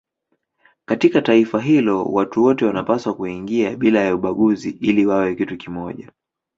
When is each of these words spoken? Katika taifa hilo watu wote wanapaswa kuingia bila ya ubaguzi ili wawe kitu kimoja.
Katika 0.85 1.21
taifa 1.21 1.61
hilo 1.61 2.03
watu 2.05 2.43
wote 2.43 2.65
wanapaswa 2.65 3.13
kuingia 3.13 3.75
bila 3.77 3.99
ya 3.99 4.15
ubaguzi 4.15 4.69
ili 4.69 5.05
wawe 5.05 5.35
kitu 5.35 5.57
kimoja. 5.57 6.11